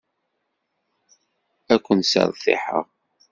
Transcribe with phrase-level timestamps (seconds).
[1.73, 2.85] Ad ken-sseṛtiḥeɣ.